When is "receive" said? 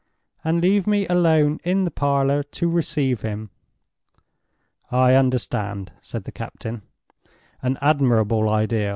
2.67-3.21